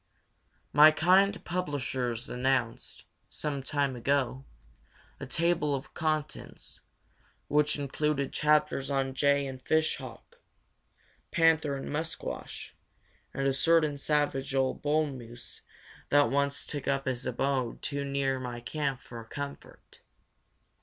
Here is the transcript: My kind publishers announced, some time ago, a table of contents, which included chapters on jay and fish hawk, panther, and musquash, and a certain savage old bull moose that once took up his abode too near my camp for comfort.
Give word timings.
My 0.73 0.89
kind 0.89 1.45
publishers 1.45 2.27
announced, 2.27 3.03
some 3.29 3.61
time 3.61 3.95
ago, 3.95 4.45
a 5.19 5.27
table 5.27 5.75
of 5.75 5.93
contents, 5.93 6.81
which 7.47 7.77
included 7.77 8.33
chapters 8.33 8.89
on 8.89 9.13
jay 9.13 9.45
and 9.45 9.61
fish 9.61 9.97
hawk, 9.97 10.39
panther, 11.29 11.75
and 11.75 11.87
musquash, 11.91 12.73
and 13.31 13.45
a 13.47 13.53
certain 13.53 13.95
savage 13.99 14.55
old 14.55 14.81
bull 14.81 15.05
moose 15.05 15.61
that 16.09 16.31
once 16.31 16.65
took 16.65 16.87
up 16.87 17.05
his 17.05 17.27
abode 17.27 17.83
too 17.83 18.03
near 18.03 18.39
my 18.39 18.59
camp 18.59 19.01
for 19.01 19.23
comfort. 19.25 20.01